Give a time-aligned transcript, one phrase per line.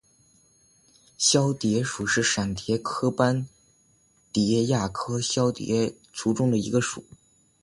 [1.19, 3.47] 绡蝶属是蛱蝶科斑
[4.31, 7.05] 蝶亚科绡蝶族中的一个属。